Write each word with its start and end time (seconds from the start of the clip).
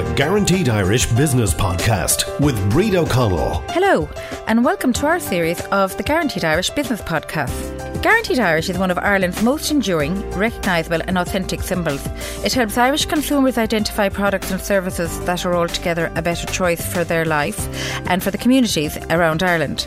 the 0.00 0.14
Guaranteed 0.14 0.70
Irish 0.70 1.04
Business 1.12 1.52
Podcast 1.52 2.40
with 2.40 2.56
Bríd 2.72 2.94
O'Connell. 2.94 3.62
Hello, 3.68 4.08
and 4.46 4.64
welcome 4.64 4.94
to 4.94 5.06
our 5.06 5.20
series 5.20 5.60
of 5.66 5.94
the 5.98 6.02
Guaranteed 6.02 6.42
Irish 6.42 6.70
Business 6.70 7.02
Podcast. 7.02 8.00
Guaranteed 8.00 8.38
Irish 8.38 8.70
is 8.70 8.78
one 8.78 8.90
of 8.90 8.96
Ireland's 8.96 9.42
most 9.42 9.70
enduring, 9.70 10.18
recognisable, 10.30 11.02
and 11.06 11.18
authentic 11.18 11.60
symbols. 11.60 12.02
It 12.42 12.54
helps 12.54 12.78
Irish 12.78 13.04
consumers 13.04 13.58
identify 13.58 14.08
products 14.08 14.50
and 14.50 14.58
services 14.58 15.20
that 15.26 15.44
are 15.44 15.54
altogether 15.54 16.10
a 16.14 16.22
better 16.22 16.46
choice 16.46 16.90
for 16.90 17.04
their 17.04 17.26
life 17.26 17.60
and 18.08 18.22
for 18.22 18.30
the 18.30 18.38
communities 18.38 18.96
around 19.10 19.42
Ireland. 19.42 19.86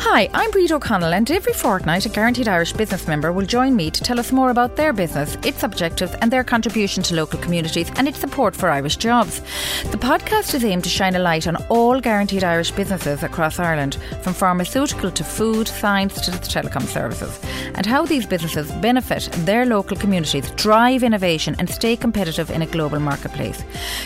Hi, 0.00 0.28
I'm 0.34 0.50
Bríd 0.50 0.70
O'Connell, 0.70 1.14
and 1.14 1.30
every 1.30 1.52
fortnight, 1.52 2.04
a 2.04 2.08
Guaranteed 2.08 2.46
Irish 2.46 2.72
business 2.72 3.08
member 3.08 3.32
will 3.32 3.46
join 3.46 3.74
me 3.74 3.90
to 3.90 4.02
tell 4.02 4.20
us 4.20 4.32
more 4.32 4.50
about 4.50 4.76
their 4.76 4.92
business, 4.92 5.36
its 5.44 5.62
objectives, 5.62 6.14
and 6.20 6.30
their 6.30 6.44
contribution 6.44 7.02
to 7.04 7.14
local 7.14 7.40
communities 7.40 7.90
and 7.96 8.06
its 8.06 8.18
support 8.18 8.54
for 8.54 8.68
Irish 8.68 8.96
jobs. 8.96 9.40
The 9.90 9.96
podcast 9.96 10.54
is 10.54 10.64
aimed 10.64 10.84
to 10.84 10.90
shine 10.90 11.16
a 11.16 11.18
light 11.18 11.46
on 11.48 11.56
all 11.68 12.00
Guaranteed 12.00 12.44
Irish 12.44 12.70
businesses 12.70 13.22
across 13.22 13.58
Ireland, 13.58 13.96
from 14.22 14.34
pharmaceutical 14.34 15.10
to 15.10 15.24
food, 15.24 15.68
science 15.68 16.20
to 16.26 16.32
telecom 16.32 16.86
services, 16.86 17.40
and 17.74 17.86
how 17.86 18.04
these 18.04 18.26
businesses 18.26 18.70
benefit 18.72 19.28
their 19.46 19.64
local 19.64 19.96
communities, 19.96 20.50
drive 20.52 21.02
innovation, 21.02 21.56
and 21.58 21.70
stay 21.70 21.96
competitive 21.96 22.50
in 22.50 22.62
a 22.62 22.66
global 22.66 23.00
marketplace. 23.00 23.64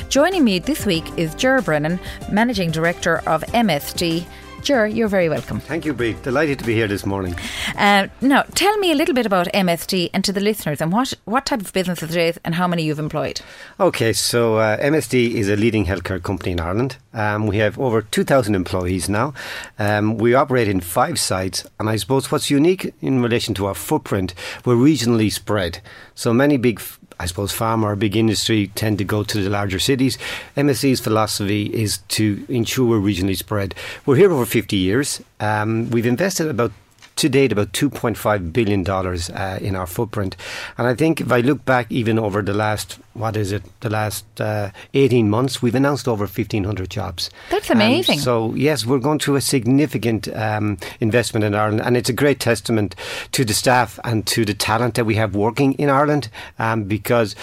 Joining 0.09 0.45
me 0.45 0.59
this 0.59 0.87
week 0.87 1.05
is 1.19 1.35
Ger 1.35 1.61
Brennan, 1.61 1.99
Managing 2.31 2.71
Director 2.71 3.19
of 3.27 3.43
MSD. 3.49 4.27
Ger, 4.63 4.87
you're 4.87 5.09
very 5.09 5.29
welcome. 5.29 5.61
Thank 5.61 5.85
you, 5.85 5.95
Bríd. 5.95 6.21
Delighted 6.23 6.59
to 6.59 6.65
be 6.65 6.75
here 6.75 6.89
this 6.89 7.07
morning. 7.07 7.35
Uh, 7.77 8.09
now, 8.21 8.43
tell 8.55 8.77
me 8.79 8.93
a 8.93 8.95
little 8.95 9.15
bit 9.15 9.25
about 9.25 9.47
MSD 9.55 10.11
and 10.13 10.25
to 10.25 10.33
the 10.33 10.41
listeners 10.41 10.81
and 10.81 10.93
what, 10.93 11.15
what 11.25 11.47
type 11.47 11.61
of 11.61 11.73
business 11.73 12.03
it 12.03 12.15
is 12.15 12.39
and 12.45 12.55
how 12.55 12.67
many 12.67 12.83
you've 12.83 12.99
employed. 12.99 13.41
Okay, 13.79 14.13
so 14.13 14.57
uh, 14.57 14.77
MSD 14.79 15.35
is 15.35 15.49
a 15.49 15.57
leading 15.57 15.87
healthcare 15.87 16.23
company 16.23 16.53
in 16.53 16.61
Ireland. 16.61 16.97
Um, 17.15 17.47
we 17.47 17.59
have 17.59 17.79
over 17.79 18.03
2,000 18.03 18.55
employees 18.55 19.09
now. 19.09 19.33
Um, 19.79 20.19
we 20.19 20.35
operate 20.35 20.69
in 20.69 20.81
five 20.81 21.19
sites, 21.19 21.67
and 21.79 21.89
I 21.89 21.97
suppose 21.97 22.31
what's 22.31 22.51
unique 22.51 22.93
in 23.01 23.23
relation 23.23 23.55
to 23.55 23.67
our 23.67 23.75
footprint, 23.75 24.35
we're 24.65 24.75
regionally 24.75 25.33
spread. 25.33 25.81
So 26.15 26.35
many 26.35 26.57
big 26.57 26.81
I 27.21 27.27
suppose 27.27 27.53
pharma 27.53 27.85
or 27.85 27.97
big 27.97 28.17
industry 28.17 28.71
tend 28.75 28.99
to 28.99 29.05
go 29.05 29.23
to 29.25 29.43
the 29.43 29.51
larger 29.51 29.79
cities. 29.79 30.19
MSD's 30.57 31.01
philosophy 31.01 31.67
is 31.67 31.99
to 32.09 32.45
ensure 32.49 32.87
we're 32.87 32.99
regionally 32.99 33.37
spread. 33.37 33.75
We're 34.07 34.17
here 34.17 34.33
over 34.33 34.47
50 34.47 34.77
years. 34.77 35.21
Um, 35.41 35.91
we've 35.91 36.07
invested 36.07 36.49
about 36.49 36.73
to 37.19 37.29
date 37.29 37.53
about 37.53 37.73
$2.5 37.73 38.53
billion 38.53 38.89
uh, 38.89 39.59
in 39.61 39.75
our 39.75 39.87
footprint. 39.87 40.37
And 40.79 40.87
I 40.87 40.95
think 40.95 41.21
if 41.21 41.31
I 41.33 41.41
look 41.41 41.65
back 41.65 41.91
even 41.91 42.19
over 42.19 42.43
the 42.43 42.55
last, 42.55 42.99
what 43.15 43.37
is 43.37 43.51
it, 43.51 43.63
the 43.81 43.91
last 43.91 44.25
uh, 44.41 44.71
18 44.95 45.29
months, 45.29 45.61
we've 45.61 45.75
announced 45.75 46.07
over 46.07 46.25
1,500 46.25 46.89
jobs. 46.89 47.31
That's 47.51 47.71
amazing. 47.71 48.19
Um, 48.19 48.23
so, 48.23 48.55
yes, 48.55 48.87
we're 48.87 49.01
going 49.01 49.19
through 49.19 49.37
a 49.37 49.41
significant 49.41 50.29
um, 50.35 50.79
investment 51.01 51.45
in 51.45 51.55
Ireland. 51.55 51.83
And 51.83 51.97
it's 51.97 52.09
a 52.09 52.13
great 52.13 52.39
testament 52.39 52.95
to 53.33 53.45
the 53.45 53.55
staff 53.55 53.99
and 54.05 54.27
to 54.29 54.45
the 54.45 54.55
talent 54.55 54.95
that 54.95 55.05
we 55.05 55.17
have 55.17 55.35
working 55.35 55.75
in 55.75 55.91
Ireland 55.91 56.31
um, 56.59 56.85
because. 56.85 57.35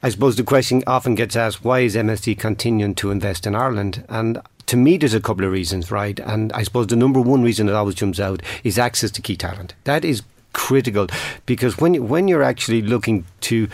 I 0.00 0.10
suppose 0.10 0.36
the 0.36 0.44
question 0.44 0.84
often 0.86 1.16
gets 1.16 1.34
asked 1.34 1.64
why 1.64 1.80
is 1.80 1.96
MSD 1.96 2.38
continuing 2.38 2.94
to 2.94 3.10
invest 3.10 3.48
in 3.48 3.56
Ireland? 3.56 4.04
And 4.08 4.40
to 4.68 4.76
me, 4.76 4.98
there's 4.98 5.14
a 5.14 5.20
couple 5.20 5.44
of 5.44 5.50
reasons, 5.50 5.90
right? 5.90 6.20
And 6.20 6.52
I 6.52 6.62
suppose 6.62 6.88
the 6.88 6.96
number 6.96 7.20
one 7.20 7.42
reason 7.42 7.66
that 7.66 7.74
always 7.74 7.94
jumps 7.94 8.20
out 8.20 8.42
is 8.64 8.78
access 8.78 9.10
to 9.12 9.22
key 9.22 9.36
talent. 9.36 9.74
That 9.84 10.04
is 10.04 10.22
critical 10.52 11.06
because 11.46 11.78
when 11.78 12.08
when 12.08 12.28
you're 12.28 12.42
actually 12.42 12.82
looking 12.82 13.24
to 13.42 13.68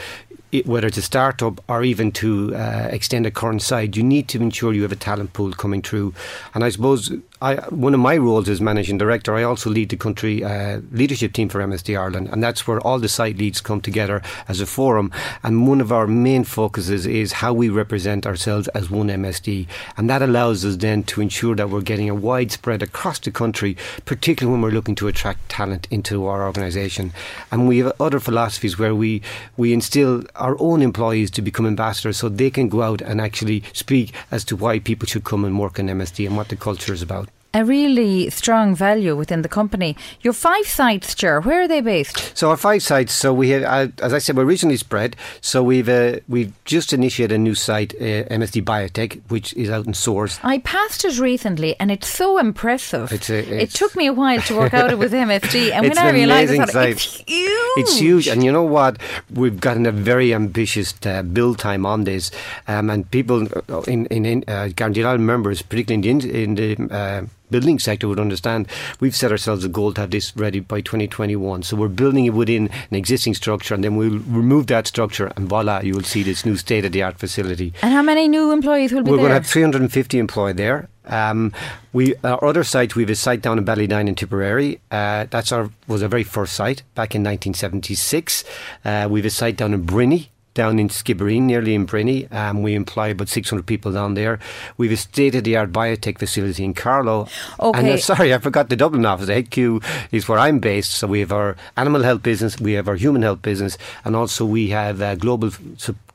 whether 0.65 0.87
it's 0.87 0.97
a 0.97 1.03
startup 1.03 1.61
or 1.69 1.83
even 1.83 2.13
to 2.13 2.55
uh, 2.55 2.89
extend 2.93 3.27
a 3.27 3.31
current 3.31 3.61
site, 3.61 3.97
you 3.97 4.05
need 4.05 4.29
to 4.29 4.41
ensure 4.41 4.73
you 4.73 4.83
have 4.83 4.93
a 4.93 4.97
talent 4.97 5.33
pool 5.33 5.53
coming 5.53 5.83
through. 5.83 6.15
And 6.55 6.63
I 6.63 6.69
suppose 6.69 7.13
I, 7.43 7.57
one 7.69 7.93
of 7.93 8.01
my 8.01 8.17
roles 8.17 8.49
as 8.49 8.63
managing 8.63 8.97
director, 8.97 9.35
I 9.35 9.43
also 9.43 9.69
lead 9.69 9.91
the 9.91 9.99
country 9.99 10.43
uh, 10.43 10.81
leadership 10.93 11.35
team 11.35 11.51
for 11.51 11.59
MSD 11.59 11.99
Ireland, 11.99 12.31
and 12.33 12.43
that's 12.43 12.67
where 12.67 12.81
all 12.81 12.99
the 12.99 13.09
site 13.09 13.37
leads 13.37 13.61
come 13.61 13.83
together 13.83 14.23
as 14.49 14.61
a 14.61 14.67
forum. 14.67 15.11
And 15.43 15.69
one 15.69 15.83
of 15.83 15.93
our 15.93 16.07
main 16.07 16.45
focuses 16.45 17.07
is 17.07 17.33
how 17.33 17.53
we 17.53 17.69
represent 17.69 18.25
ourselves 18.25 18.69
as 18.69 18.89
one 18.89 19.09
MSD, 19.09 19.67
and 19.97 20.09
that 20.09 20.23
allows 20.23 20.65
us 20.65 20.77
then 20.77 21.03
to 21.03 21.21
ensure 21.21 21.55
that 21.57 21.69
we're 21.69 21.83
getting 21.83 22.09
a 22.09 22.15
widespread 22.15 22.83
across 22.83 23.19
the 23.19 23.31
country, 23.31 23.77
particularly 24.07 24.53
when 24.53 24.63
we're 24.63 24.75
looking 24.75 24.95
to 24.95 25.09
attract 25.09 25.49
talent 25.51 25.87
into 25.91 26.25
our 26.27 26.47
organisation. 26.47 27.13
And 27.53 27.69
we 27.69 27.79
have 27.79 28.01
other 28.01 28.21
philosophies 28.21 28.79
where 28.79 28.95
we 28.95 29.21
we 29.59 29.75
instill 29.75 30.23
our 30.37 30.57
own 30.61 30.81
employees 30.81 31.31
to 31.33 31.43
become 31.43 31.67
ambassadors 31.67 32.17
so 32.17 32.31
they 32.31 32.51
can 32.51 32.71
go 32.71 32.81
out 32.81 33.03
and 33.03 33.21
actually 33.21 33.65
speak 33.75 34.15
as 34.31 34.45
to 34.45 34.57
why 34.57 34.79
people 34.79 35.07
should 35.07 35.25
come 35.25 35.45
and 35.45 35.59
work 35.59 35.79
in 35.79 35.89
MSD 35.89 36.27
and 36.27 36.39
what 36.39 36.49
the 36.49 36.57
culture 36.57 36.95
is 36.95 37.03
about 37.03 37.29
a 37.55 37.65
really 37.65 38.29
strong 38.31 38.75
value 38.75 39.15
within 39.15 39.43
the 39.43 39.49
company. 39.49 39.97
Your 40.21 40.33
five 40.33 40.67
sites, 40.67 41.15
Ger, 41.15 41.41
where 41.41 41.63
are 41.63 41.69
they 41.69 41.81
based? 41.81 42.37
So 42.37 42.51
our 42.51 42.57
five 42.57 42.83
sites. 42.83 43.15
So 43.15 43.33
we 43.33 43.51
have, 43.51 43.63
uh, 43.63 43.93
as 44.03 44.13
I 44.13 44.19
said, 44.19 44.37
we're 44.37 44.45
regionally 44.45 44.79
spread. 44.79 45.17
So 45.41 45.63
we've 45.63 45.89
uh, 45.89 46.19
we've 46.29 46.53
just 46.65 46.93
initiated 46.93 47.37
a 47.37 47.39
new 47.39 47.55
site, 47.55 47.95
uh, 47.95 48.27
MSD 48.35 48.65
Biotech, 48.65 49.23
which 49.29 49.55
is 49.55 49.71
out 49.71 49.87
in 49.87 49.95
Swords. 49.95 50.41
I 50.43 50.59
passed 50.59 51.05
it 51.05 51.19
recently, 51.19 51.79
and 51.79 51.93
it's 51.93 52.09
so 52.09 52.39
impressive. 52.39 53.13
It's 53.13 53.31
a, 53.31 53.39
it's 53.39 53.75
it 53.75 53.79
took 53.79 53.95
me 53.95 54.07
a 54.07 54.13
while 54.13 54.41
to 54.43 54.57
work 54.57 54.75
out 54.75 54.91
it 54.91 54.99
was 54.99 55.13
MSD, 55.13 55.71
and 55.75 55.89
when 55.89 55.99
I 55.99 56.11
realised, 56.11 56.53
I 56.53 56.67
thought 56.67 56.89
it's 56.89 57.05
huge. 57.05 57.79
It's 57.79 57.97
huge, 57.99 58.27
and 58.27 58.43
you 58.43 58.51
know 58.51 58.65
what? 58.65 58.99
We've 59.33 59.61
gotten 59.61 59.87
a 59.87 59.93
very 59.93 60.35
ambitious 60.35 60.95
uh, 61.07 61.23
build 61.23 61.59
time 61.59 61.87
on 61.87 62.03
this, 62.05 62.33
um, 62.67 62.91
and 62.91 63.09
people 63.13 63.47
uh, 63.69 63.83
in 63.83 64.07
in, 64.07 64.27
in 64.27 64.45
uh, 64.49 65.19
members, 65.19 65.63
particularly 65.63 66.09
in 66.09 66.19
the, 66.19 66.43
in 66.43 66.55
the 66.57 66.95
uh, 66.95 67.27
building 67.51 67.79
sector 67.79 68.09
would 68.09 68.21
understand, 68.21 68.69
we've 69.01 69.15
set 69.15 69.31
ourselves 69.31 69.65
a 69.65 69.69
goal 69.69 69.93
to 69.95 70.01
have 70.03 70.11
this 70.11 70.37
ready 70.37 70.61
by 70.61 70.81
2021. 70.81 71.63
So 71.63 71.77
we're 71.77 71.89
building 71.89 72.27
it 72.27 72.31
within 72.31 72.71
an 72.91 72.97
existing 72.97 73.35
structure, 73.35 73.75
and 73.75 73.85
then 73.85 73.97
we'll 73.97 74.19
remove 74.21 74.67
that 74.69 74.87
structure, 74.87 75.33
and 75.37 75.49
voila, 75.49 75.81
you 75.81 75.95
will 75.95 76.03
see 76.03 76.23
this 76.23 76.45
new 76.45 76.57
state 76.57 76.85
of 76.85 76.93
the 76.93 77.03
art 77.03 77.19
facility. 77.19 77.73
And 77.83 77.93
how 77.93 78.03
many 78.03 78.29
new 78.29 78.53
employees 78.53 78.93
will 78.93 79.03
be 79.03 79.11
we're 79.11 79.17
there? 79.19 79.29
Going 79.29 79.43
to 79.43 79.43
have 79.43 79.47
350 79.47 80.19
employed 80.19 80.57
there. 80.57 80.89
Um, 81.07 81.53
we 81.93 82.15
our 82.25 82.43
other 82.43 82.65
site 82.65 82.97
we 82.97 83.03
have 83.03 83.11
a 83.11 83.15
site 83.15 83.43
down 83.43 83.59
in 83.59 83.65
Ballydine 83.65 84.09
in 84.09 84.15
Tipperary. 84.15 84.81
Uh, 84.91 85.27
that's 85.29 85.53
our 85.53 85.71
was 85.87 86.03
our 86.03 86.09
very 86.09 86.25
first 86.25 86.55
site 86.55 86.83
back 86.95 87.15
in 87.15 87.23
1976. 87.23 88.43
Uh, 88.85 89.07
we 89.11 89.21
have 89.21 89.27
a 89.27 89.31
site 89.31 89.57
down 89.57 89.75
in 89.75 89.85
Brinny 89.85 90.29
down 90.55 90.79
in 90.79 90.89
Skibbereen, 90.89 91.43
nearly 91.43 91.75
in 91.75 91.87
Brinny. 91.87 92.33
Um, 92.33 92.63
we 92.63 92.75
employ 92.75 93.11
about 93.11 93.29
600 93.29 93.67
people 93.67 93.93
down 93.93 94.15
there. 94.15 94.39
We 94.77 94.87
have 94.87 94.95
a 94.95 94.97
state 94.97 95.35
of 95.35 95.45
the 95.45 95.57
art 95.57 95.73
biotech 95.73 96.19
facility 96.19 96.65
in 96.65 96.75
Carlow. 96.75 97.29
Okay. 97.61 97.79
And 97.79 97.89
uh, 97.89 97.97
sorry, 97.99 98.33
I 98.33 98.39
forgot 98.39 98.69
the 98.69 98.77
Dublin 98.77 99.05
office. 99.05 99.27
The 99.27 99.43
HQ 99.43 99.85
is 100.13 100.29
where 100.29 100.39
I'm 100.39 100.61
based. 100.61 100.93
So 100.93 101.07
we 101.07 101.21
have 101.21 101.33
our 101.33 101.57
animal 101.77 102.03
health 102.03 102.23
business, 102.23 102.59
we 102.59 102.73
have 102.73 102.89
our 102.89 102.97
human 102.97 103.23
health 103.23 103.43
business, 103.43 103.77
and 104.05 104.17
also 104.17 104.45
we 104.45 104.69
have 104.71 105.03
uh, 105.03 105.15
global 105.17 105.51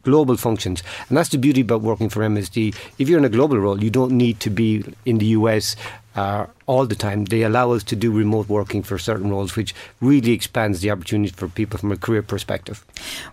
global 0.03 0.37
functions. 0.37 0.81
And 1.09 1.17
that's 1.17 1.29
the 1.29 1.37
beauty 1.37 1.61
about 1.61 1.81
working 1.81 2.09
for 2.09 2.21
MSD. 2.21 2.75
If 2.97 3.09
you're 3.09 3.19
in 3.19 3.25
a 3.25 3.29
global 3.29 3.59
role, 3.59 3.83
you 3.83 3.89
don't 3.89 4.13
need 4.13 4.39
to 4.39 4.49
be 4.49 4.83
in 5.05 5.17
the 5.17 5.27
US 5.27 5.75
uh, 6.15 6.47
all 6.65 6.85
the 6.85 6.95
time. 6.95 7.25
They 7.25 7.43
allow 7.43 7.71
us 7.71 7.83
to 7.85 7.95
do 7.95 8.11
remote 8.11 8.49
working 8.49 8.83
for 8.83 8.97
certain 8.97 9.29
roles, 9.29 9.55
which 9.55 9.73
really 10.01 10.31
expands 10.31 10.81
the 10.81 10.91
opportunity 10.91 11.31
for 11.31 11.47
people 11.47 11.79
from 11.79 11.91
a 11.91 11.97
career 11.97 12.21
perspective. 12.21 12.85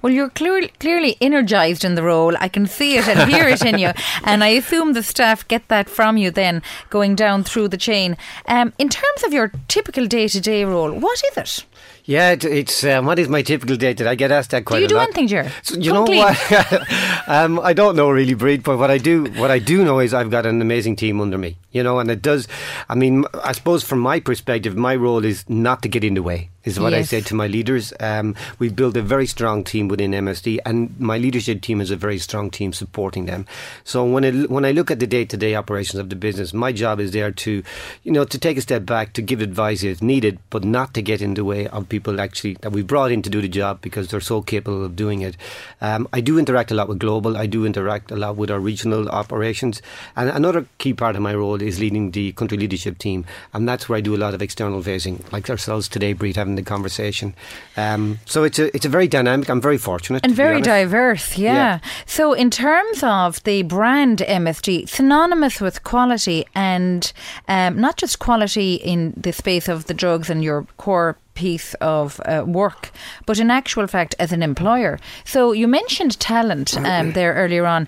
Well, 0.03 0.13
you're 0.13 0.31
clear, 0.31 0.69
clearly 0.81 1.17
energised 1.21 1.85
in 1.85 1.95
the 1.95 2.03
role. 2.03 2.37
I 2.39 2.49
can 2.49 2.67
see 2.67 2.97
it 2.97 3.09
and 3.09 3.31
hear 3.31 3.49
it 3.49 3.65
in 3.65 3.79
you. 3.79 3.93
And 4.25 4.43
I 4.43 4.49
assume 4.49 4.93
the 4.93 5.03
staff 5.03 5.47
get 5.47 5.69
that 5.69 5.89
from 5.89 6.17
you 6.17 6.31
then 6.31 6.63
going 6.91 7.15
down 7.15 7.45
through 7.45 7.69
the 7.69 7.77
chain. 7.77 8.17
Um, 8.47 8.73
in 8.79 8.89
terms 8.89 9.23
of 9.25 9.33
your 9.33 9.53
typical 9.69 10.07
day 10.07 10.29
to 10.29 10.41
day 10.41 10.65
role, 10.65 10.93
what 10.93 11.23
is 11.31 11.37
it? 11.37 11.67
Yeah, 12.07 12.31
it, 12.31 12.45
it's 12.45 12.85
um, 12.85 13.05
what 13.05 13.19
is 13.19 13.29
my 13.29 13.43
typical 13.43 13.77
day? 13.77 13.93
Did 13.93 14.07
I 14.07 14.15
get 14.15 14.31
asked 14.31 14.53
that 14.53 14.65
quite 14.65 14.77
do 14.77 14.81
you 14.83 14.87
a 14.87 14.89
do 14.89 14.95
lot? 14.95 15.09
anything, 15.09 15.27
Ger? 15.27 15.51
So, 15.63 15.77
you 15.77 15.93
know 15.93 16.05
what? 16.05 16.37
um, 17.29 17.59
I 17.59 17.73
don't 17.73 17.97
know 17.97 18.11
really, 18.11 18.37
Bríd, 18.37 18.63
but 18.63 18.79
what 18.79 18.93
I 18.93 18.99
do, 18.99 19.25
what 19.33 19.51
I 19.51 19.59
do 19.59 19.85
know 19.85 19.99
is 19.99 20.15
I've 20.15 20.31
got 20.31 20.47
an 20.47 20.63
amazing 20.63 20.95
team 20.95 21.21
under 21.21 21.37
me. 21.37 21.57
You 21.77 21.83
know, 21.83 21.99
and 21.99 22.11
it 22.11 22.23
does. 22.23 22.49
I 22.89 22.95
mean, 22.95 23.25
I 23.45 23.53
suppose 23.53 23.85
from 23.85 24.01
my 24.01 24.21
perspective, 24.21 24.77
my 24.77 24.97
role 24.97 25.25
is 25.25 25.45
not 25.49 25.83
to 25.83 25.89
get 25.89 26.05
in 26.05 26.15
the 26.15 26.23
way 26.23 26.49
is 26.67 26.81
what 26.81 26.93
yes. 26.93 26.99
I 26.99 27.03
said 27.03 27.27
to 27.27 27.35
my 27.35 27.47
leaders. 27.47 27.93
Um, 28.01 28.35
we've 28.59 28.75
built 28.75 28.97
a 28.97 29.03
very 29.03 29.27
strong 29.27 29.65
team 29.65 29.89
within 29.89 30.11
MSD, 30.11 30.59
and 30.67 30.99
my 31.01 31.17
leadership 31.17 31.63
team 31.63 31.81
is 31.81 31.91
a 31.91 31.97
very 31.97 32.19
strong 32.19 32.51
team 32.51 32.73
supporting 32.73 33.27
them. 33.27 33.47
So 33.85 34.05
when 34.05 34.25
I, 34.25 34.33
when 34.47 34.65
I 34.65 34.73
look 34.73 34.91
at 34.91 34.99
the 34.99 35.07
day 35.07 35.25
to 35.25 35.37
day 35.37 35.55
operations 35.55 36.01
of 36.01 36.11
the 36.11 36.17
business, 36.17 36.53
my 36.53 36.73
job 36.73 36.99
is 37.01 37.13
there 37.13 37.31
to, 37.31 37.63
you 38.03 38.13
know, 38.13 38.25
to 38.25 38.39
take 38.39 38.59
a 38.59 38.61
step 38.61 38.85
back, 38.85 39.13
to 39.15 39.23
give 39.23 39.41
advice 39.41 39.85
if 39.85 40.03
needed, 40.03 40.39
but 40.51 40.65
not 40.65 40.93
to 40.95 41.03
get 41.03 41.23
in 41.23 41.35
the 41.35 41.45
way 41.45 41.69
of 41.69 41.89
people 41.89 42.21
actually 42.21 42.55
that 42.63 42.73
we 42.73 42.83
brought 42.83 43.13
in 43.13 43.23
to 43.23 43.31
do 43.31 43.41
the 43.41 43.49
job 43.49 43.81
because 43.81 44.09
they're 44.09 44.21
so 44.21 44.43
capable 44.43 44.85
of 44.85 44.97
doing 44.97 45.23
it. 45.23 45.37
Um, 45.81 46.09
I 46.13 46.21
do 46.21 46.39
interact 46.39 46.73
a 46.73 46.75
lot 46.75 46.89
with 46.89 46.99
global. 46.99 47.37
I 47.37 47.47
do 47.47 47.65
interact 47.65 48.11
a 48.11 48.17
lot 48.17 48.37
with 48.37 48.51
our 48.51 48.61
regional 48.61 49.09
operations, 49.09 49.81
and 50.17 50.31
another 50.31 50.67
key 50.79 50.93
part 50.93 51.15
of 51.15 51.23
my 51.23 51.35
role 51.35 51.63
is 51.67 51.81
leading 51.81 52.11
the 52.13 52.33
country 52.33 52.57
leadership 52.59 52.99
team, 52.99 53.25
and 53.53 53.69
that's 53.69 53.89
where 53.89 53.99
I 53.99 54.01
do 54.01 54.15
a 54.15 54.19
lot 54.25 54.35
of 54.35 54.43
external 54.43 54.83
facing, 54.83 55.23
like 55.33 55.51
ourselves 55.51 55.89
today, 55.89 56.15
Bríd, 56.15 56.37
having 56.37 56.55
the 56.55 56.63
conversation. 56.63 57.35
Um, 57.77 58.19
so 58.25 58.45
it's 58.45 58.59
a 58.59 58.75
it's 58.75 58.87
a 58.87 58.89
very 58.89 59.09
dynamic. 59.09 59.49
I'm 59.49 59.61
very 59.61 59.79
fortunate 59.79 60.25
and 60.25 60.35
very 60.35 60.61
diverse. 60.61 61.37
Yeah. 61.37 61.55
yeah. 61.55 61.79
So 62.07 62.33
in 62.33 62.51
terms 62.51 63.03
of 63.03 63.43
the 63.45 63.63
brand 63.63 64.19
MSD, 64.19 64.89
synonymous 64.89 65.61
with 65.61 65.85
quality 65.85 66.47
and 66.55 67.13
um, 67.49 67.81
not 67.81 67.97
just 67.97 68.19
quality 68.19 68.75
in 68.75 69.13
the 69.17 69.33
space 69.33 69.69
of 69.69 69.87
the 69.87 69.95
drugs 69.95 70.31
and 70.31 70.43
your 70.43 70.67
core 70.77 71.17
piece 71.37 71.75
of 71.75 72.21
uh, 72.25 72.43
work, 72.47 72.91
but 73.27 73.39
in 73.39 73.51
actual 73.51 73.87
fact, 73.87 74.17
as 74.19 74.33
an 74.33 74.43
employer. 74.43 74.99
So 75.25 75.53
you 75.53 75.69
mentioned 75.69 76.19
talent 76.19 76.77
um, 76.79 77.13
there 77.19 77.35
earlier 77.35 77.67
on. 77.67 77.87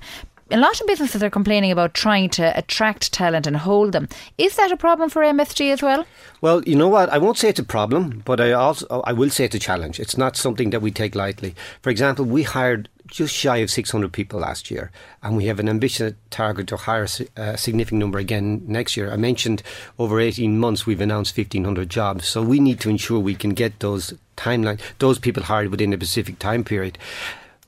A 0.51 0.57
lot 0.57 0.81
of 0.81 0.87
businesses 0.87 1.23
are 1.23 1.29
complaining 1.29 1.71
about 1.71 1.93
trying 1.93 2.31
to 2.31 2.57
attract 2.57 3.13
talent 3.13 3.47
and 3.47 3.55
hold 3.55 3.93
them. 3.93 4.09
Is 4.39 4.57
that 4.57 4.73
a 4.73 4.79
problem 4.79 5.11
for 5.11 5.21
MSD 5.21 5.71
as 5.71 5.83
well? 5.83 6.07
Well, 6.41 6.63
you 6.65 6.75
know 6.75 6.89
what? 6.89 7.11
I 7.11 7.19
won't 7.19 7.37
say 7.37 7.51
it's 7.51 7.61
a 7.61 7.65
problem, 7.65 8.23
but 8.25 8.41
I 8.41 8.53
also 8.53 9.03
I 9.05 9.13
will 9.13 9.29
say 9.29 9.45
it's 9.45 9.55
a 9.55 9.59
challenge. 9.59 10.01
It's 10.01 10.17
not 10.17 10.39
something 10.39 10.71
that 10.71 10.81
we 10.81 10.91
take 10.91 11.15
lightly. 11.15 11.55
For 11.83 11.91
example, 11.91 12.25
we 12.25 12.45
hired 12.45 12.89
just 13.09 13.35
shy 13.35 13.59
of 13.59 13.71
600 13.71 14.11
people 14.11 14.41
last 14.41 14.71
year, 14.71 14.91
and 15.23 15.37
we 15.37 15.47
have 15.47 15.61
an 15.61 15.69
ambitious 15.69 16.15
target 16.31 16.67
to 16.69 16.79
hire 16.79 17.07
a 17.37 17.59
significant 17.59 17.99
number 17.99 18.19
again 18.19 18.63
next 18.67 18.97
year. 18.97 19.13
I 19.13 19.17
mentioned 19.17 19.63
over 19.99 20.19
18 20.19 20.59
months 20.59 20.87
we've 20.87 21.03
announced 21.03 21.37
1,500 21.37 21.91
jobs, 21.91 22.27
so 22.27 22.41
we 22.41 22.59
need 22.59 22.81
to 22.81 22.89
ensure 22.89 23.19
we 23.19 23.35
can 23.35 23.51
get 23.51 23.81
those 23.81 24.15
timeline, 24.39 24.81
those 24.99 25.19
people 25.19 25.43
hired 25.43 25.69
within 25.69 25.93
a 25.93 25.97
specific 25.97 26.39
time 26.39 26.65
period. 26.65 26.97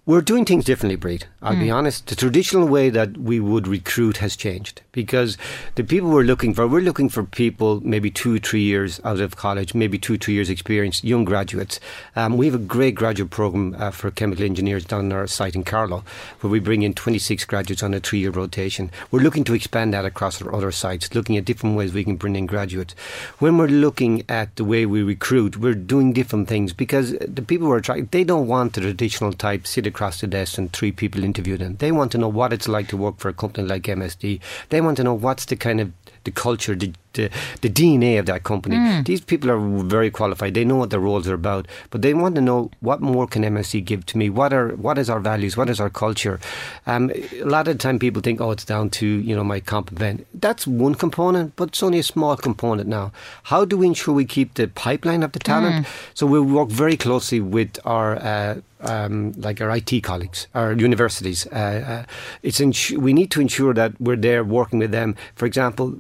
We're 0.07 0.23
doing 0.23 0.47
things 0.47 0.65
differently, 0.65 0.97
Bríd. 0.97 1.25
I'll 1.43 1.55
mm. 1.55 1.61
be 1.61 1.69
hmm. 1.69 1.75
honest. 1.75 2.07
The 2.07 2.17
traditional 2.17 2.67
way 2.67 2.89
that 2.89 3.19
we 3.19 3.39
would 3.39 3.69
recruit 3.69 4.17
has 4.17 4.35
changed 4.35 4.81
because 4.93 5.37
the 5.75 5.85
people 5.85 6.09
we're 6.09 6.23
looking 6.23 6.55
for, 6.55 6.67
we're 6.67 6.81
looking 6.81 7.11
for 7.11 7.23
people 7.23 7.81
maybe 7.85 8.11
two, 8.11 8.39
three 8.39 8.63
years 8.63 8.99
out 9.05 9.21
of 9.21 9.37
college, 9.37 9.75
maybe 9.75 9.99
two, 9.99 10.17
three 10.17 10.35
years 10.35 10.49
experience, 10.49 11.05
young 11.05 11.27
graduates. 11.27 11.81
Um, 12.17 12.39
we 12.39 12.47
have 12.47 12.55
a 12.55 12.59
great 12.59 12.95
graduate 12.95 13.31
program 13.31 13.77
uh, 13.79 13.91
for 13.91 14.11
chemical 14.11 14.45
engineers 14.45 14.87
down 14.87 15.13
our 15.13 15.27
site 15.27 15.55
in 15.55 15.65
Carlow, 15.65 16.03
where 16.41 16.51
we 16.51 16.61
bring 16.61 16.83
in 16.83 16.95
26 16.95 17.45
graduates 17.45 17.83
on 17.83 17.93
a 17.93 18.01
three 18.01 18.21
year 18.21 18.31
rotation. 18.31 18.91
We're 19.11 19.21
looking 19.21 19.45
to 19.45 19.55
expand 19.55 19.93
that 19.93 20.07
across 20.07 20.41
our 20.41 20.55
other 20.55 20.73
sites, 20.73 21.15
looking 21.15 21.37
at 21.37 21.45
different 21.45 21.77
ways 21.77 21.93
we 21.93 22.05
can 22.05 22.17
bring 22.17 22.37
in 22.37 22.47
graduates. 22.47 22.95
When 23.39 23.59
we're 23.59 23.67
looking 23.67 24.25
at 24.31 24.57
the 24.57 24.65
way 24.65 24.87
we 24.87 25.03
recruit, 25.03 25.59
we're 25.59 25.75
doing 25.75 26.15
different 26.15 26.49
things 26.49 26.73
because 26.73 27.13
the 27.19 27.43
people 27.43 27.69
we're 27.69 27.81
trying, 27.81 28.09
they 28.11 28.25
don't 28.25 28.47
want 28.47 28.73
the 28.73 28.81
traditional 28.81 29.35
type 29.35 29.67
sit 29.67 29.90
across 29.91 30.21
the 30.21 30.27
desk 30.27 30.57
and 30.59 30.73
three 30.73 30.93
people 30.93 31.23
interview 31.23 31.57
them. 31.57 31.77
They 31.77 31.93
want 31.93 32.13
to 32.13 32.19
know 32.19 32.29
what 32.29 32.53
it's 32.53 32.69
like 32.69 32.89
to 32.89 32.97
work 32.97 33.19
for 33.19 33.29
a 33.29 33.35
company 33.35 33.69
like 33.69 33.83
MSD. 33.83 34.41
They 34.71 34.81
want 34.81 34.97
to 34.97 35.05
know 35.05 35.15
what's 35.15 35.45
the 35.45 35.57
kind 35.57 35.81
of 35.81 35.93
the 36.25 36.31
culture, 36.31 36.75
the, 36.75 36.93
the, 37.15 37.31
the 37.61 37.71
DNA 37.71 38.19
of 38.19 38.27
that 38.27 38.43
company. 38.43 38.77
Mm. 38.77 39.07
These 39.07 39.23
people 39.23 39.51
are 39.51 39.59
very 39.83 40.11
qualified. 40.11 40.55
They 40.55 40.65
know 40.65 40.77
what 40.77 40.91
their 40.91 41.01
roles 41.01 41.29
are 41.29 41.35
about, 41.35 41.67
but 41.91 42.03
they 42.03 42.15
want 42.15 42.35
to 42.37 42.41
know 42.41 42.71
what 42.81 43.01
more 43.01 43.27
can 43.27 43.43
MSD 43.43 43.85
give 43.85 44.07
to 44.07 44.19
me? 44.19 44.31
What 44.31 44.53
are 44.53 44.71
what 44.77 44.99
is 44.99 45.11
our 45.11 45.21
values? 45.21 45.57
What 45.57 45.71
is 45.71 45.81
our 45.81 45.91
culture? 45.91 46.41
Um, 46.87 47.11
a 47.11 47.45
lot 47.45 47.69
of 47.69 47.75
the 47.75 47.83
time, 47.83 47.99
people 47.99 48.23
think, 48.23 48.41
oh, 48.41 48.51
it's 48.51 48.65
down 48.65 48.91
to 48.91 49.07
you 49.07 49.35
know 49.35 49.45
my 49.45 49.61
comp 49.61 49.93
event. 49.93 50.27
That's 50.35 50.67
one 50.67 50.95
component, 50.95 51.57
but 51.57 51.71
it's 51.71 51.83
only 51.83 51.99
a 51.99 52.03
small 52.03 52.37
component 52.37 52.89
now. 52.89 53.13
How 53.45 53.65
do 53.65 53.77
we 53.77 53.87
ensure 53.87 54.15
we 54.15 54.25
keep 54.25 54.55
the 54.55 54.69
pipeline 54.69 55.23
of 55.23 55.33
the 55.33 55.39
talent? 55.39 55.87
Mm. 55.87 56.11
So 56.15 56.27
we 56.27 56.41
work 56.41 56.69
very 56.69 56.97
closely 56.97 57.41
with 57.41 57.79
our 57.85 58.17
uh, 58.17 58.61
um, 58.83 59.33
like 59.37 59.61
our 59.61 59.71
IT 59.77 60.03
colleagues, 60.03 60.47
our 60.55 60.73
universities. 60.73 61.47
Uh, 61.47 62.05
uh, 62.07 62.13
it's 62.43 62.61
insu- 62.61 62.99
we 62.99 63.13
need 63.13 63.31
to 63.33 63.41
ensure 63.41 63.75
that 63.75 64.01
we're 64.01 64.17
there 64.17 64.45
working 64.45 64.79
with 64.79 64.91
them. 64.91 65.17
For 65.35 65.47
example, 65.47 65.99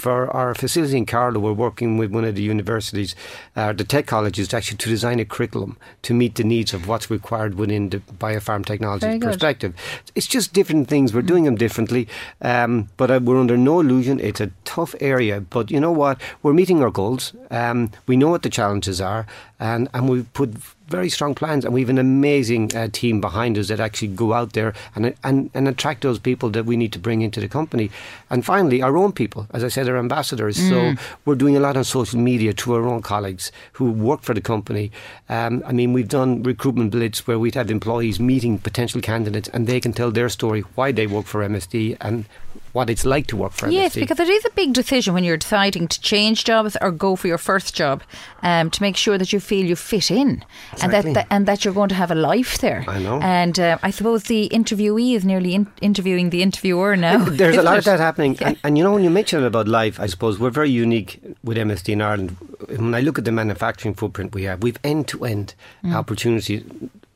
for 0.00 0.34
our 0.34 0.54
facility 0.54 0.96
in 0.96 1.04
Carlow, 1.04 1.38
we're 1.40 1.52
working 1.52 1.98
with 1.98 2.10
one 2.10 2.24
of 2.24 2.34
the 2.34 2.42
universities, 2.42 3.14
uh, 3.54 3.72
the 3.72 3.84
tech 3.84 4.06
colleges, 4.06 4.52
actually 4.54 4.78
to 4.78 4.88
design 4.88 5.20
a 5.20 5.24
curriculum 5.24 5.76
to 6.02 6.14
meet 6.14 6.36
the 6.36 6.44
needs 6.44 6.72
of 6.72 6.88
what's 6.88 7.10
required 7.10 7.56
within 7.56 7.90
the 7.90 7.98
biopharm 8.18 8.64
technology 8.64 9.18
perspective. 9.18 9.74
It's 10.14 10.26
just 10.26 10.52
different 10.52 10.88
things. 10.88 11.12
We're 11.12 11.22
doing 11.22 11.44
them 11.44 11.56
differently, 11.56 12.08
um, 12.40 12.88
but 12.96 13.10
uh, 13.10 13.20
we're 13.22 13.38
under 13.38 13.58
no 13.58 13.80
illusion. 13.80 14.18
It's 14.20 14.40
a 14.40 14.50
tough 14.64 14.94
area, 15.00 15.40
but 15.40 15.70
you 15.70 15.78
know 15.78 15.92
what? 15.92 16.20
We're 16.42 16.54
meeting 16.54 16.82
our 16.82 16.90
goals. 16.90 17.34
Um, 17.50 17.90
we 18.06 18.16
know 18.16 18.30
what 18.30 18.42
the 18.42 18.50
challenges 18.50 19.00
are, 19.00 19.26
and, 19.60 19.88
and 19.94 20.08
we 20.08 20.22
put 20.22 20.54
very 20.90 21.08
strong 21.08 21.34
plans, 21.34 21.64
and 21.64 21.72
we 21.72 21.80
have 21.80 21.88
an 21.88 21.98
amazing 21.98 22.74
uh, 22.74 22.88
team 22.92 23.20
behind 23.20 23.56
us 23.56 23.68
that 23.68 23.78
actually 23.78 24.08
go 24.08 24.32
out 24.32 24.54
there 24.54 24.74
and, 24.96 25.14
and 25.22 25.50
and 25.54 25.68
attract 25.68 26.02
those 26.02 26.18
people 26.18 26.50
that 26.50 26.66
we 26.66 26.76
need 26.76 26.92
to 26.92 26.98
bring 26.98 27.22
into 27.22 27.40
the 27.40 27.48
company. 27.48 27.90
And 28.28 28.44
finally, 28.44 28.82
our 28.82 28.96
own 28.96 29.12
people, 29.12 29.46
as 29.52 29.62
I 29.62 29.68
said, 29.68 29.88
our 29.88 29.96
ambassadors. 29.96 30.58
Mm. 30.58 30.68
So 30.68 31.02
we're 31.24 31.36
doing 31.36 31.56
a 31.56 31.60
lot 31.60 31.76
on 31.76 31.84
social 31.84 32.18
media 32.18 32.52
to 32.54 32.74
our 32.74 32.86
own 32.86 33.02
colleagues 33.02 33.52
who 33.74 33.92
work 33.92 34.22
for 34.22 34.34
the 34.34 34.40
company. 34.40 34.90
Um, 35.28 35.62
I 35.64 35.72
mean, 35.72 35.92
we've 35.92 36.08
done 36.08 36.42
recruitment 36.42 36.90
blitz 36.90 37.26
where 37.26 37.38
we'd 37.38 37.54
have 37.54 37.70
employees 37.70 38.18
meeting 38.18 38.58
potential 38.58 39.00
candidates, 39.00 39.48
and 39.48 39.66
they 39.66 39.80
can 39.80 39.92
tell 39.92 40.10
their 40.10 40.28
story, 40.28 40.62
why 40.74 40.90
they 40.90 41.06
work 41.06 41.26
for 41.26 41.46
MSD, 41.46 41.96
and 42.00 42.24
what 42.72 42.88
it's 42.90 43.04
like 43.04 43.26
to 43.28 43.36
work 43.36 43.52
for 43.52 43.66
MSD. 43.66 43.72
Yes, 43.72 43.94
because 43.94 44.20
it 44.20 44.28
is 44.28 44.44
a 44.44 44.50
big 44.50 44.72
decision 44.72 45.14
when 45.14 45.24
you're 45.24 45.36
deciding 45.36 45.88
to 45.88 46.00
change 46.00 46.44
jobs 46.44 46.76
or 46.80 46.90
go 46.90 47.16
for 47.16 47.26
your 47.26 47.38
first 47.38 47.74
job 47.74 48.02
um, 48.42 48.70
to 48.70 48.82
make 48.82 48.96
sure 48.96 49.18
that 49.18 49.32
you 49.32 49.40
feel 49.40 49.66
you 49.66 49.76
fit 49.76 50.10
in 50.10 50.44
exactly. 50.72 50.82
and 50.82 50.92
that, 50.92 51.14
that, 51.14 51.26
and 51.30 51.46
that 51.46 51.64
you're 51.64 51.74
going 51.74 51.88
to 51.88 51.94
have 51.94 52.10
a 52.10 52.14
life 52.14 52.58
there. 52.58 52.84
I 52.86 52.98
know. 52.98 53.20
And 53.20 53.58
uh, 53.58 53.78
I 53.82 53.90
suppose 53.90 54.24
the 54.24 54.48
interviewee 54.50 55.14
is 55.14 55.24
nearly 55.24 55.54
in- 55.54 55.70
interviewing 55.80 56.30
the 56.30 56.42
interviewer 56.42 56.96
now. 56.96 57.24
There's 57.28 57.56
a 57.56 57.62
lot 57.62 57.74
it? 57.74 57.78
of 57.78 57.84
that 57.86 58.00
happening. 58.00 58.36
Yeah. 58.40 58.48
And, 58.48 58.58
and, 58.64 58.78
you 58.78 58.84
know, 58.84 58.92
when 58.92 59.04
you 59.04 59.10
mention 59.10 59.42
about 59.44 59.68
life, 59.68 59.98
I 59.98 60.06
suppose 60.06 60.38
we're 60.38 60.50
very 60.50 60.70
unique 60.70 61.20
with 61.42 61.56
MSD 61.56 61.90
in 61.90 62.02
Ireland. 62.02 62.36
When 62.68 62.94
I 62.94 63.00
look 63.00 63.18
at 63.18 63.24
the 63.24 63.32
manufacturing 63.32 63.94
footprint 63.94 64.34
we 64.34 64.44
have, 64.44 64.62
we've 64.62 64.78
end 64.84 65.08
to 65.08 65.24
end 65.24 65.54
opportunities 65.84 66.62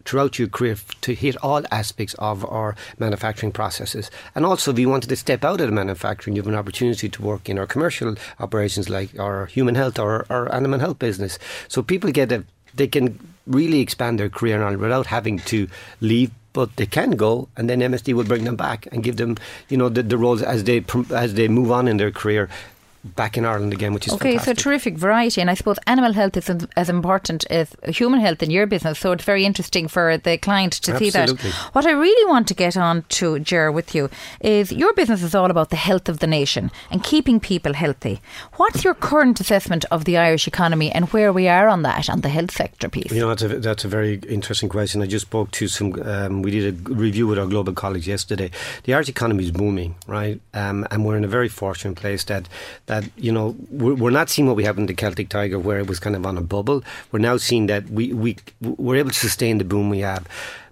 throughout 0.04 0.38
your 0.38 0.48
career 0.48 0.76
to 1.00 1.14
hit 1.14 1.36
all 1.42 1.62
aspects 1.70 2.14
of 2.14 2.44
our 2.44 2.76
manufacturing 2.98 3.52
processes. 3.52 4.10
And 4.34 4.44
also, 4.44 4.72
if 4.72 4.78
you 4.78 4.88
wanted 4.88 5.08
to 5.08 5.16
step 5.16 5.44
out 5.44 5.60
of 5.60 5.66
the 5.66 5.72
manufacturing, 5.72 6.36
you 6.36 6.42
have 6.42 6.48
an 6.48 6.54
opportunity 6.54 7.08
to 7.08 7.22
work 7.22 7.48
in 7.48 7.58
our 7.58 7.66
commercial 7.66 8.14
operations 8.40 8.88
like 8.88 9.18
our 9.18 9.46
human 9.46 9.74
health 9.74 9.98
or 9.98 10.26
our 10.30 10.52
animal 10.52 10.80
health 10.80 10.98
business. 10.98 11.38
So 11.68 11.82
people 11.82 12.10
get 12.10 12.32
a, 12.32 12.44
they 12.74 12.88
can 12.88 13.18
really 13.46 13.80
expand 13.80 14.18
their 14.18 14.28
career 14.28 14.62
on 14.62 14.78
without 14.78 15.06
having 15.06 15.38
to 15.40 15.68
leave 16.00 16.30
but 16.54 16.76
they 16.76 16.86
can 16.86 17.10
go, 17.10 17.48
and 17.56 17.68
then 17.68 17.80
MSD 17.80 18.14
will 18.14 18.24
bring 18.24 18.44
them 18.44 18.54
back 18.54 18.86
and 18.92 19.02
give 19.02 19.16
them, 19.16 19.36
you 19.68 19.76
know, 19.76 19.88
the, 19.88 20.04
the 20.04 20.16
roles 20.16 20.40
as 20.40 20.62
they 20.64 20.84
as 21.10 21.34
they 21.34 21.48
move 21.48 21.70
on 21.70 21.88
in 21.88 21.96
their 21.98 22.12
career 22.12 22.48
back 23.04 23.36
in 23.36 23.44
Ireland 23.44 23.72
again, 23.72 23.92
which 23.92 24.06
is 24.06 24.14
okay. 24.14 24.32
Fantastic. 24.38 24.58
So 24.58 24.62
terrific 24.62 24.96
variety, 24.96 25.40
and 25.40 25.50
I 25.50 25.54
suppose 25.54 25.76
animal 25.86 26.12
health 26.14 26.36
is 26.36 26.48
as 26.76 26.88
important 26.88 27.44
as 27.50 27.74
human 27.86 28.20
health 28.20 28.42
in 28.42 28.50
your 28.50 28.66
business. 28.66 28.98
So 28.98 29.12
it's 29.12 29.24
very 29.24 29.44
interesting 29.44 29.88
for 29.88 30.16
the 30.16 30.38
client 30.38 30.72
to 30.84 30.92
Absolutely. 30.92 31.36
see 31.36 31.48
that. 31.48 31.74
What 31.74 31.86
I 31.86 31.90
really 31.90 32.30
want 32.30 32.48
to 32.48 32.54
get 32.54 32.76
on 32.76 33.04
to, 33.10 33.38
Ger, 33.40 33.70
with 33.70 33.94
you 33.94 34.08
is 34.40 34.72
your 34.72 34.94
business 34.94 35.22
is 35.22 35.34
all 35.34 35.50
about 35.50 35.68
the 35.68 35.76
health 35.76 36.08
of 36.08 36.20
the 36.20 36.26
nation 36.26 36.70
and 36.90 37.04
keeping 37.04 37.40
people 37.40 37.74
healthy. 37.74 38.20
What's 38.54 38.84
your 38.84 38.94
current 38.94 39.38
assessment 39.38 39.84
of 39.90 40.06
the 40.06 40.16
Irish 40.16 40.48
economy 40.48 40.90
and 40.90 41.08
where 41.10 41.32
we 41.32 41.46
are 41.46 41.68
on 41.68 41.82
that 41.82 42.08
on 42.08 42.22
the 42.22 42.30
health 42.30 42.52
sector 42.52 42.88
piece? 42.88 43.12
You 43.12 43.20
know, 43.20 43.28
that's 43.28 43.42
a 43.42 43.48
that's 43.48 43.84
a 43.84 43.88
very 43.88 44.14
interesting 44.28 44.70
question. 44.70 45.02
I 45.02 45.06
just 45.06 45.26
spoke 45.26 45.50
to 45.52 45.68
some. 45.68 46.00
Um, 46.02 46.40
we 46.40 46.50
did 46.50 46.88
a 46.88 46.94
review 46.94 47.26
with 47.26 47.38
our 47.38 47.46
global 47.46 47.74
colleagues 47.74 48.06
yesterday. 48.06 48.50
The 48.84 48.94
Irish 48.94 49.10
economy 49.10 49.44
is 49.44 49.50
booming, 49.50 49.96
right? 50.06 50.40
Um, 50.54 50.86
and 50.90 51.04
we're 51.04 51.16
in 51.16 51.24
a 51.24 51.28
very 51.28 51.48
fortunate 51.48 51.96
place 51.96 52.24
that. 52.24 52.48
that 52.86 52.93
that 52.94 53.10
you 53.16 53.32
know 53.32 53.56
we're, 53.70 53.94
we're 53.94 54.10
not 54.10 54.30
seeing 54.30 54.46
what 54.46 54.56
we 54.56 54.64
have 54.64 54.78
in 54.78 54.86
the 54.86 54.94
Celtic 54.94 55.28
Tiger 55.28 55.58
where 55.58 55.78
it 55.78 55.86
was 55.86 55.98
kind 55.98 56.16
of 56.16 56.24
on 56.24 56.38
a 56.38 56.40
bubble. 56.40 56.84
We're 57.10 57.26
now 57.30 57.36
seeing 57.36 57.66
that 57.66 57.88
we 57.90 58.12
we 58.12 58.36
we're 58.60 58.96
able 58.96 59.10
to 59.10 59.18
sustain 59.18 59.58
the 59.58 59.64
boom 59.64 59.90
we 59.90 60.00
have. 60.00 60.26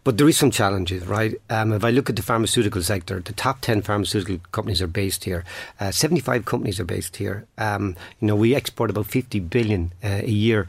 But 0.05 0.19
there 0.19 0.29
is 0.29 0.37
some 0.37 0.51
challenges, 0.51 1.07
right? 1.07 1.35
Um, 1.49 1.73
if 1.73 1.85
I 1.85 1.91
look 1.91 2.11
at 2.11 2.17
the 2.17 2.23
pharmaceutical 2.23 2.83
sector, 2.83 3.21
the 3.21 3.33
top 3.33 3.61
10 3.61 3.83
pharmaceutical 3.83 4.39
companies 4.51 4.83
are 4.83 4.89
based 4.89 5.23
here. 5.23 5.45
Uh, 5.79 5.93
75 5.93 6.45
companies 6.45 6.81
are 6.81 6.85
based 6.85 7.15
here. 7.19 7.47
Um, 7.57 7.95
you 8.19 8.27
know, 8.27 8.35
we 8.35 8.53
export 8.53 8.91
about 8.91 9.07
50 9.07 9.39
billion 9.39 9.93
uh, 10.03 10.23
a 10.25 10.31
year. 10.31 10.67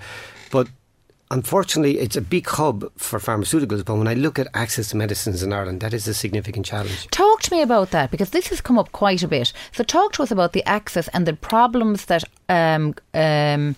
But 0.52 0.68
Unfortunately, 1.32 2.00
it's 2.00 2.16
a 2.16 2.22
big 2.22 2.48
hub 2.48 2.92
for 2.98 3.18
pharmaceuticals, 3.18 3.84
but 3.84 3.96
when 3.96 4.08
I 4.08 4.14
look 4.14 4.38
at 4.38 4.48
access 4.54 4.90
to 4.90 4.98
medicines 4.98 5.42
in 5.42 5.52
Ireland, 5.52 5.82
that 5.82 5.94
is 5.94 6.08
a 6.08 6.14
significant 6.14 6.66
challenge. 6.66 7.08
Talk 7.08 7.42
to 7.44 7.52
me 7.52 7.62
about 7.62 7.92
that 7.92 8.12
because 8.12 8.30
this 8.30 8.48
has 8.48 8.62
come 8.62 8.78
up 8.78 8.92
quite 8.92 9.24
a 9.24 9.28
bit. 9.28 9.52
So, 9.72 9.84
talk 9.84 10.14
to 10.14 10.24
us 10.24 10.32
about 10.32 10.54
the 10.54 10.64
access 10.66 11.08
and 11.10 11.26
the 11.26 11.34
problems 11.34 12.06
that 12.06 12.24
um, 12.50 12.94
um, 13.14 13.76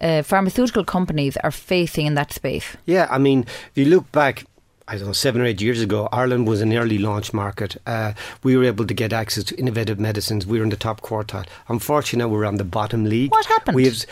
uh, 0.00 0.22
pharmaceutical 0.22 0.84
companies 0.84 1.36
are 1.38 1.50
facing 1.50 2.06
in 2.06 2.14
that 2.14 2.32
space. 2.32 2.76
Yeah, 2.86 3.06
I 3.10 3.18
mean, 3.18 3.42
if 3.42 3.72
you 3.74 3.84
look 3.84 4.10
back, 4.10 4.44
I 4.88 4.96
don't 4.96 5.06
know, 5.06 5.12
seven 5.12 5.40
or 5.40 5.44
eight 5.44 5.60
years 5.60 5.80
ago, 5.80 6.08
Ireland 6.12 6.48
was 6.48 6.60
an 6.60 6.72
early 6.72 6.98
launch 6.98 7.32
market. 7.32 7.76
Uh, 7.86 8.14
we 8.42 8.56
were 8.56 8.64
able 8.64 8.86
to 8.86 8.94
get 8.94 9.12
access 9.12 9.44
to 9.44 9.56
innovative 9.56 10.00
medicines. 10.00 10.46
We 10.46 10.58
were 10.58 10.64
in 10.64 10.70
the 10.70 10.76
top 10.76 11.02
quartile. 11.02 11.46
Unfortunately, 11.68 12.32
we're 12.32 12.44
on 12.44 12.56
the 12.56 12.64
bottom 12.64 13.04
league. 13.04 13.30
What 13.30 13.46
happened? 13.46 13.80
Have, 13.80 14.04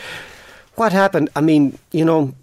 what 0.74 0.92
happened? 0.92 1.30
I 1.36 1.40
mean, 1.40 1.78
you 1.92 2.04
know, 2.04 2.34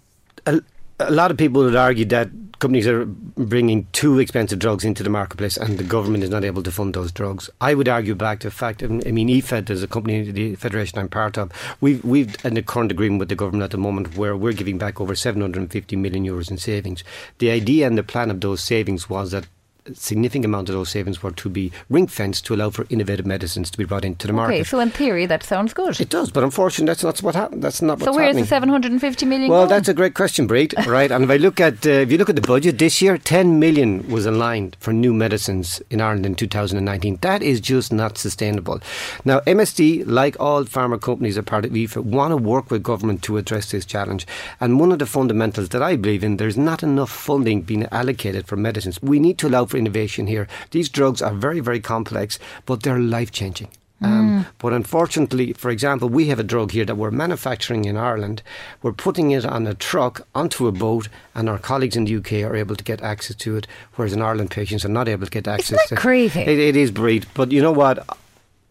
a, 0.46 0.60
a 1.00 1.10
lot 1.10 1.30
of 1.30 1.36
people 1.36 1.62
would 1.62 1.76
argue 1.76 2.04
that 2.06 2.30
companies 2.58 2.86
are 2.86 3.04
bringing 3.04 3.88
too 3.90 4.20
expensive 4.20 4.60
drugs 4.60 4.84
into 4.84 5.02
the 5.02 5.10
marketplace 5.10 5.56
and 5.56 5.78
the 5.78 5.84
government 5.84 6.22
is 6.22 6.30
not 6.30 6.44
able 6.44 6.62
to 6.62 6.70
fund 6.70 6.94
those 6.94 7.10
drugs. 7.10 7.50
I 7.60 7.74
would 7.74 7.88
argue 7.88 8.14
back 8.14 8.38
to 8.40 8.46
the 8.46 8.52
fact, 8.52 8.84
I 8.84 8.86
mean, 8.86 9.28
EFED 9.28 9.68
is 9.68 9.82
a 9.82 9.88
company, 9.88 10.30
the 10.30 10.54
federation 10.54 11.00
I'm 11.00 11.08
part 11.08 11.36
of, 11.36 11.50
we've, 11.80 12.04
we've 12.04 12.36
an 12.44 12.62
current 12.62 12.92
agreement 12.92 13.18
with 13.18 13.30
the 13.30 13.34
government 13.34 13.64
at 13.64 13.70
the 13.72 13.78
moment 13.78 14.16
where 14.16 14.36
we're 14.36 14.52
giving 14.52 14.78
back 14.78 15.00
over 15.00 15.16
750 15.16 15.96
million 15.96 16.24
euros 16.24 16.52
in 16.52 16.58
savings. 16.58 17.02
The 17.38 17.50
idea 17.50 17.88
and 17.88 17.98
the 17.98 18.04
plan 18.04 18.30
of 18.30 18.40
those 18.40 18.62
savings 18.62 19.10
was 19.10 19.32
that 19.32 19.48
significant 19.94 20.44
amount 20.44 20.68
of 20.68 20.74
those 20.74 20.90
savings 20.90 21.22
were 21.22 21.32
to 21.32 21.48
be 21.48 21.72
ring 21.90 22.06
fenced 22.06 22.46
to 22.46 22.54
allow 22.54 22.70
for 22.70 22.86
innovative 22.88 23.26
medicines 23.26 23.70
to 23.70 23.78
be 23.78 23.84
brought 23.84 24.04
into 24.04 24.26
the 24.26 24.32
market. 24.32 24.54
Okay, 24.54 24.64
so 24.64 24.80
in 24.80 24.90
theory 24.90 25.26
that 25.26 25.42
sounds 25.42 25.74
good. 25.74 26.00
It 26.00 26.08
does, 26.08 26.30
but 26.30 26.44
unfortunately 26.44 26.86
that's 26.86 27.02
not 27.02 27.18
what 27.22 27.34
happened. 27.34 27.62
That's 27.62 27.82
not 27.82 28.00
so 28.00 28.12
where's 28.12 28.36
the 28.36 28.46
750 28.46 29.26
million? 29.26 29.50
Well, 29.50 29.60
going? 29.60 29.68
that's 29.70 29.88
a 29.88 29.94
great 29.94 30.14
question, 30.14 30.46
Bríd. 30.46 30.86
right, 30.86 31.10
and 31.10 31.24
if 31.24 31.30
I 31.30 31.36
look 31.36 31.60
at 31.60 31.86
uh, 31.86 31.90
if 31.90 32.12
you 32.12 32.18
look 32.18 32.28
at 32.28 32.36
the 32.36 32.42
budget 32.42 32.78
this 32.78 33.02
year, 33.02 33.18
10 33.18 33.58
million 33.58 34.08
was 34.08 34.26
aligned 34.26 34.76
for 34.80 34.92
new 34.92 35.12
medicines 35.12 35.82
in 35.90 36.00
Ireland 36.00 36.26
in 36.26 36.34
2019. 36.34 37.18
That 37.22 37.42
is 37.42 37.60
just 37.60 37.92
not 37.92 38.18
sustainable. 38.18 38.80
Now, 39.24 39.40
MSD, 39.40 40.04
like 40.06 40.38
all 40.38 40.64
pharma 40.64 41.00
companies 41.00 41.36
are 41.36 41.42
part 41.42 41.64
of 41.64 41.72
IPHA, 41.72 42.04
want 42.04 42.32
to 42.32 42.36
work 42.36 42.70
with 42.70 42.82
government 42.82 43.22
to 43.24 43.36
address 43.36 43.70
this 43.70 43.84
challenge. 43.84 44.26
And 44.60 44.78
one 44.78 44.92
of 44.92 44.98
the 44.98 45.06
fundamentals 45.06 45.70
that 45.70 45.82
I 45.82 45.96
believe 45.96 46.24
in, 46.24 46.36
there's 46.36 46.56
not 46.56 46.82
enough 46.82 47.10
funding 47.10 47.62
being 47.62 47.86
allocated 47.90 48.46
for 48.46 48.56
medicines. 48.56 49.00
We 49.02 49.18
need 49.18 49.38
to 49.38 49.48
allow 49.48 49.64
for 49.72 49.78
innovation 49.78 50.26
here. 50.26 50.46
These 50.70 50.90
drugs 50.90 51.20
are 51.22 51.32
very, 51.32 51.60
very 51.60 51.80
complex, 51.80 52.38
but 52.66 52.82
they're 52.82 52.98
life 52.98 53.32
changing. 53.32 53.68
Um, 54.04 54.46
but 54.58 54.72
unfortunately, 54.72 55.52
for 55.52 55.70
example, 55.70 56.08
we 56.08 56.26
have 56.26 56.40
a 56.40 56.42
drug 56.42 56.72
here 56.72 56.84
that 56.84 56.96
we're 56.96 57.12
manufacturing 57.12 57.84
in 57.84 57.96
Ireland. 57.96 58.42
We're 58.82 58.92
putting 58.92 59.30
it 59.30 59.44
on 59.46 59.64
a 59.68 59.74
truck 59.74 60.26
onto 60.34 60.66
a 60.66 60.72
boat, 60.72 61.08
and 61.36 61.48
our 61.48 61.58
colleagues 61.58 61.94
in 61.94 62.04
the 62.04 62.16
UK 62.16 62.32
are 62.42 62.56
able 62.56 62.74
to 62.74 62.82
get 62.82 63.00
access 63.00 63.36
to 63.36 63.56
it, 63.56 63.68
whereas 63.94 64.12
in 64.12 64.20
Ireland, 64.20 64.50
patients 64.50 64.84
are 64.84 64.88
not 64.88 65.06
able 65.08 65.26
to 65.26 65.30
get 65.30 65.46
access 65.46 65.78
Isn't 65.84 65.96
to 65.96 66.02
crazy? 66.02 66.40
it. 66.40 66.48
It 66.48 66.76
is 66.76 66.90
Bríd. 66.90 67.26
But 67.32 67.52
you 67.52 67.62
know 67.62 67.70
what? 67.70 68.04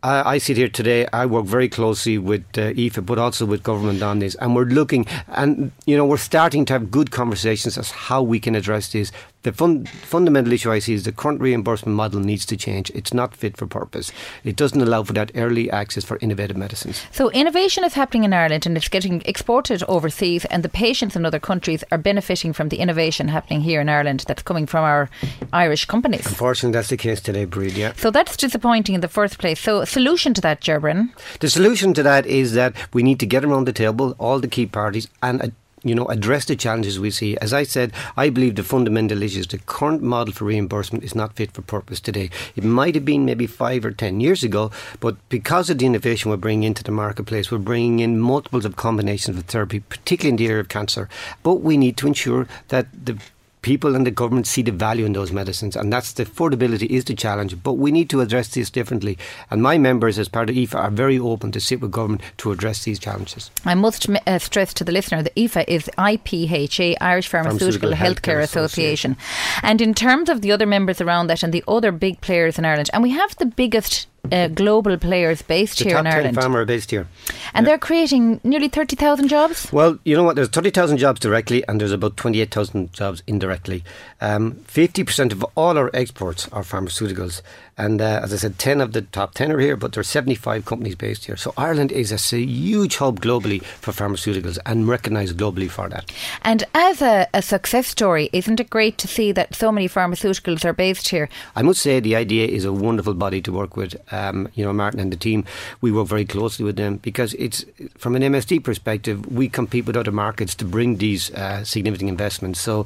I, 0.04 0.34
I 0.34 0.38
sit 0.40 0.58
here 0.58 0.68
today. 0.68 1.08
I 1.14 1.26
work 1.26 1.46
very 1.46 1.70
closely 1.70 2.18
with 2.18 2.44
uh, 2.58 2.74
IPHA, 2.74 3.06
but 3.06 3.18
also 3.18 3.46
with 3.46 3.64
government 3.64 4.02
on 4.04 4.20
this, 4.20 4.36
and 4.36 4.54
we're 4.54 4.66
looking, 4.66 5.06
and 5.30 5.72
you 5.86 5.96
know, 5.96 6.06
we're 6.06 6.18
starting 6.18 6.66
to 6.66 6.74
have 6.74 6.92
good 6.92 7.12
conversations 7.12 7.78
as 7.78 7.92
how 7.92 8.22
we 8.22 8.40
can 8.40 8.56
address 8.56 8.92
this. 8.92 9.12
The 9.44 9.52
fun, 9.52 9.86
fundamental 9.86 10.54
issue 10.54 10.72
I 10.72 10.80
see 10.80 10.94
is 10.94 11.04
the 11.04 11.12
current 11.12 11.42
reimbursement 11.42 11.96
model 11.96 12.20
needs 12.20 12.46
to 12.46 12.56
change. 12.56 12.92
It's 12.94 13.14
not 13.14 13.36
fit 13.36 13.58
for 13.58 13.66
purpose. 13.66 14.12
It 14.44 14.56
doesn't 14.56 14.80
allow 14.80 15.04
for 15.04 15.14
that 15.14 15.32
early 15.34 15.72
access 15.72 16.04
for 16.04 16.20
innovative 16.22 16.58
medicines. 16.58 17.02
So 17.12 17.32
innovation 17.32 17.84
is 17.84 17.96
happening 17.96 18.24
in 18.24 18.34
Ireland 18.34 18.68
and 18.68 18.78
it's 18.78 18.88
getting 18.88 19.24
exported 19.26 19.84
overseas, 19.88 20.46
and 20.46 20.62
the 20.62 20.70
patients 20.70 21.16
in 21.16 21.26
other 21.26 21.40
countries 21.40 21.84
are 21.92 21.98
benefiting 21.98 22.54
from 22.54 22.70
the 22.70 22.78
innovation 22.78 23.30
happening 23.30 23.62
here 23.62 23.82
in 23.82 23.90
Ireland 23.90 24.26
that's 24.28 24.44
coming 24.44 24.68
from 24.68 24.84
our 24.84 25.10
Irish 25.52 25.86
companies. 25.86 26.26
Unfortunately, 26.28 26.74
that's 26.78 26.90
the 26.90 26.98
case 26.98 27.20
today, 27.20 27.48
Bríd. 27.48 27.76
Yeah. 27.76 27.94
So 27.94 28.12
that's 28.12 28.38
disappointing 28.38 28.94
in 28.96 29.02
the 29.02 29.08
first 29.08 29.40
place. 29.40 29.60
So 29.60 29.86
solution 29.86 30.36
to 30.36 30.42
that, 30.42 30.62
Ger 30.62 30.80
Brennan? 30.80 31.14
The 31.40 31.50
solution 31.50 31.94
to 31.96 32.04
that 32.04 32.26
is 32.28 32.54
that 32.54 32.76
we 32.94 33.02
need 33.02 33.20
to 33.20 33.26
get 33.26 33.44
around 33.44 33.66
the 33.66 33.74
table, 33.74 34.16
all 34.20 34.40
the 34.40 34.48
key 34.48 34.68
parties, 34.68 35.08
and 35.24 35.52
you 35.84 35.96
know, 35.96 36.06
address 36.06 36.46
the 36.46 36.56
challenges 36.56 37.00
we 37.00 37.12
see. 37.12 37.38
As 37.38 37.54
I 37.54 37.64
said, 37.64 37.92
I 38.16 38.30
believe 38.30 38.56
the 38.56 38.64
fundamental 38.64 39.24
issue 39.24 39.40
is 39.40 39.48
the 39.48 39.58
current 39.58 40.02
model 40.02 40.34
for 40.34 40.46
reimbursement 40.46 41.04
is 41.04 41.16
not 41.16 41.36
fit 41.36 41.52
for 41.52 41.62
purpose 41.62 42.00
today. 42.00 42.30
It 42.56 42.64
might 42.64 42.96
have 42.96 43.06
been 43.06 43.26
maybe 43.26 43.48
five 43.48 43.84
or 43.84 43.92
ten 43.92 44.20
years 44.20 44.44
ago, 44.44 44.72
but 45.00 45.18
because 45.30 45.70
of 45.70 45.80
the 45.80 45.86
innovation 45.86 46.30
we're 46.30 46.38
bringing 46.38 46.64
into 46.64 46.84
the 46.84 46.92
marketplace, 46.92 47.52
we're 47.52 47.58
bringing 47.58 48.00
in 48.00 48.20
multiples 48.20 48.66
of 48.66 48.76
combinations 48.76 49.38
of 49.38 49.46
therapy, 49.46 49.80
particularly 49.80 50.30
in 50.30 50.36
the 50.38 50.48
area 50.48 50.62
of 50.62 50.70
cancer. 50.70 51.10
But 51.44 51.56
we 51.56 51.78
need 51.78 51.98
to 51.98 52.08
ensure 52.08 52.48
that 52.68 52.88
the 53.06 53.18
people 53.62 53.96
and 53.96 54.06
the 54.06 54.12
government 54.12 54.48
see 54.48 54.62
the 54.62 54.72
value 54.72 55.06
in 55.06 55.14
those 55.14 55.32
medicines, 55.32 55.76
and 55.76 55.92
that's 55.92 56.14
the 56.14 56.26
affordability 56.26 56.88
is 56.88 57.06
the 57.06 57.14
challenge. 57.14 57.62
But 57.62 57.74
we 57.74 57.92
need 57.92 58.10
to 58.10 58.22
address 58.22 58.50
this 58.50 58.70
differently. 58.70 59.18
And 59.50 59.62
my 59.62 59.78
members, 59.78 60.18
as 60.18 60.28
part 60.28 60.50
of 60.50 60.56
IPHA, 60.56 60.76
are 60.76 60.92
very 60.92 61.20
open 61.20 61.52
to 61.52 61.60
sit 61.60 61.82
with 61.82 61.92
government 61.92 62.22
to 62.38 62.52
address 62.52 62.84
these 62.84 63.00
challenges. 63.00 63.52
I 63.66 63.76
must 63.76 64.10
uh, 64.10 64.40
stress 64.40 64.74
to 64.76 64.84
the 64.84 64.92
listener 64.92 65.22
that 65.24 65.36
IFA 65.36 65.66
is 65.68 65.90
IPHA, 65.98 66.96
Irish 67.02 67.28
Pharmaceutical, 67.28 67.92
Pharmaceutical 67.92 67.92
Healthcare, 67.92 68.40
Healthcare 68.40 68.44
Association. 68.44 69.18
And 69.62 69.82
in 69.82 69.94
terms 69.94 70.30
of 70.30 70.42
the 70.42 70.52
other 70.52 70.66
members 70.66 71.02
around 71.02 71.28
that 71.28 71.44
and 71.44 71.54
the 71.54 71.64
other 71.68 71.92
big 71.92 72.22
players 72.22 72.58
in 72.58 72.66
Ireland, 72.66 72.90
and 72.94 73.04
we 73.04 73.12
have 73.12 73.36
the 73.38 73.46
biggest 73.46 74.08
uh, 74.32 74.48
global 74.50 74.98
players 74.98 75.42
based 75.42 75.80
The 75.80 75.86
here 75.86 75.98
in 75.98 76.06
10 76.06 76.14
Ireland. 76.14 76.38
pharma 76.38 76.56
are 76.56 76.66
based 76.66 76.92
here. 76.92 77.08
and 77.54 77.66
they're 77.66 77.78
creating 77.80 78.40
nearly 78.44 78.68
30,000 78.70 79.28
jobs. 79.28 79.72
Well, 79.74 79.98
you 80.06 80.16
know 80.16 80.24
what? 80.24 80.36
There's 80.36 80.50
30,000 80.50 80.98
jobs 80.98 81.20
directly, 81.20 81.64
and 81.68 81.82
there's 81.82 81.92
about 81.92 82.18
28,000 82.18 82.94
jobs 82.94 83.24
indirectly. 83.28 83.84
Um, 84.22 84.54
50% 84.68 85.32
of 85.32 85.44
all 85.56 85.78
our 85.78 85.90
exports 85.94 86.48
are 86.50 86.64
pharmaceuticals. 86.64 87.42
And 87.82 88.00
uh, 88.00 88.20
as 88.22 88.32
I 88.32 88.38
said, 88.38 88.60
10 88.60 88.80
of 88.80 88.94
the 88.94 89.02
top 89.02 89.34
10 89.34 89.52
are 89.52 89.60
here, 89.60 89.76
but 89.76 89.94
there 89.94 90.02
are 90.02 90.04
75 90.04 90.66
companies 90.66 90.94
based 90.94 91.26
here. 91.26 91.36
So 91.36 91.52
Ireland 91.58 91.92
is 91.92 92.12
a 92.12 92.40
huge 92.40 92.98
hub 92.98 93.22
globally 93.22 93.64
for 93.64 93.92
pharmaceuticals 93.92 94.60
and 94.68 94.88
recognised 94.88 95.36
globally 95.36 95.68
for 95.68 95.90
that. 95.90 96.12
And 96.44 96.64
as 96.76 97.02
a, 97.02 97.28
a 97.34 97.42
success 97.42 97.88
story, 97.88 98.30
isn't 98.34 98.60
it 98.60 98.70
great 98.70 99.00
to 99.00 99.08
see 99.08 99.32
that 99.32 99.56
so 99.56 99.72
many 99.72 99.90
pharmaceuticals 99.90 100.64
are 100.64 100.74
based 100.74 101.10
here? 101.10 101.28
I 101.56 101.64
must 101.64 101.82
say 101.82 102.00
the 102.00 102.16
IDA 102.16 102.54
is 102.54 102.66
a 102.66 102.72
wonderful 102.72 103.16
body 103.16 103.42
to 103.42 103.52
work 103.52 103.76
with. 103.76 103.96
Um, 104.14 104.48
you 104.54 104.64
know, 104.64 104.74
Martin 104.74 105.00
and 105.00 105.12
the 105.12 105.18
team, 105.18 105.44
we 105.82 105.92
work 105.92 106.08
very 106.08 106.26
closely 106.26 106.64
with 106.64 106.76
them 106.76 106.98
because 106.98 107.34
it's 107.34 107.66
from 107.98 108.16
an 108.16 108.22
MSD 108.22 108.64
perspective, 108.64 109.26
we 109.26 109.50
compete 109.50 109.88
with 109.88 109.98
other 109.98 110.12
markets 110.12 110.54
to 110.56 110.66
bring 110.66 110.98
these 110.98 111.32
uh, 111.34 111.64
significant 111.64 112.10
investments. 112.10 112.62
So. 112.62 112.86